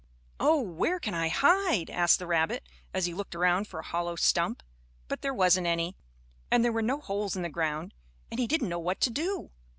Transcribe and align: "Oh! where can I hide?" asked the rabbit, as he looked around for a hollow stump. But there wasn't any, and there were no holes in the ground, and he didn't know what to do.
"Oh! 0.39 0.59
where 0.59 0.99
can 0.99 1.13
I 1.13 1.27
hide?" 1.27 1.91
asked 1.91 2.17
the 2.17 2.25
rabbit, 2.25 2.67
as 2.91 3.05
he 3.05 3.13
looked 3.13 3.35
around 3.35 3.67
for 3.67 3.79
a 3.81 3.85
hollow 3.85 4.15
stump. 4.15 4.63
But 5.07 5.21
there 5.21 5.31
wasn't 5.31 5.67
any, 5.67 5.95
and 6.49 6.65
there 6.65 6.71
were 6.73 6.81
no 6.81 6.99
holes 6.99 7.35
in 7.35 7.43
the 7.43 7.49
ground, 7.49 7.93
and 8.31 8.39
he 8.39 8.47
didn't 8.47 8.69
know 8.69 8.79
what 8.79 8.99
to 9.01 9.11
do. 9.11 9.51